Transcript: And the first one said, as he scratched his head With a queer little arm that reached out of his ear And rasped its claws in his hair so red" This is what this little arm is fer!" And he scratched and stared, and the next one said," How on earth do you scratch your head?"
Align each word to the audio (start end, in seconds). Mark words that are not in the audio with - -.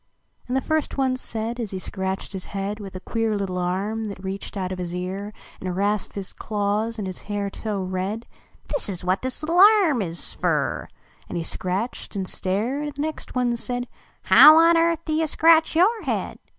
And 0.47 0.57
the 0.57 0.61
first 0.61 0.97
one 0.97 1.15
said, 1.15 1.59
as 1.59 1.69
he 1.69 1.77
scratched 1.77 2.33
his 2.33 2.45
head 2.45 2.79
With 2.79 2.95
a 2.95 2.99
queer 2.99 3.37
little 3.37 3.59
arm 3.59 4.05
that 4.05 4.23
reached 4.23 4.57
out 4.57 4.71
of 4.71 4.79
his 4.79 4.95
ear 4.95 5.31
And 5.59 5.75
rasped 5.75 6.17
its 6.17 6.33
claws 6.33 6.97
in 6.97 7.05
his 7.05 7.21
hair 7.21 7.51
so 7.53 7.83
red" 7.83 8.25
This 8.73 8.89
is 8.89 9.05
what 9.05 9.21
this 9.21 9.43
little 9.43 9.59
arm 9.83 10.01
is 10.01 10.33
fer!" 10.33 10.87
And 11.29 11.37
he 11.37 11.43
scratched 11.43 12.15
and 12.15 12.27
stared, 12.27 12.81
and 12.87 12.95
the 12.95 13.01
next 13.03 13.35
one 13.35 13.55
said," 13.55 13.87
How 14.33 14.57
on 14.57 14.75
earth 14.75 15.05
do 15.05 15.13
you 15.13 15.27
scratch 15.27 15.75
your 15.75 16.01
head?" 16.01 16.39